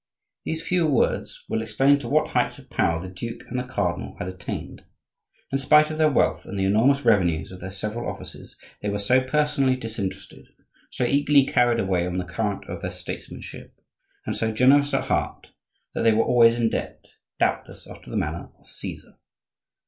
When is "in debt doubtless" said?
16.57-17.85